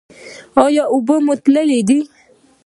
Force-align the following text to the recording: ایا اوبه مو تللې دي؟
ایا 0.63 0.83
اوبه 0.93 1.15
مو 1.25 1.33
تللې 1.43 1.79
دي؟ 1.87 1.99